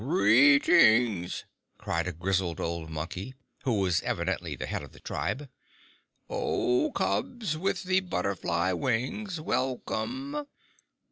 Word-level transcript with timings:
"Greeting!" 0.03 1.29
cried 1.77 2.07
a 2.07 2.11
grizzled 2.11 2.59
old 2.59 2.89
Monkey, 2.89 3.35
who 3.65 3.73
was 3.73 4.01
evidently 4.01 4.55
the 4.55 4.65
head 4.65 4.81
of 4.81 4.93
the 4.93 4.99
tribe. 4.99 5.47
"O 6.27 6.91
cubs 6.93 7.55
with 7.55 7.83
the 7.83 7.99
butterfly 7.99 8.71
wings! 8.71 9.39
Welcome! 9.39 10.47